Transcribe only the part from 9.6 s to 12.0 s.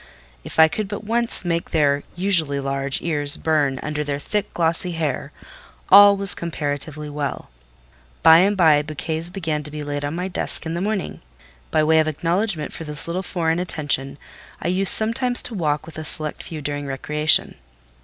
to be laid on my desk in the morning; by way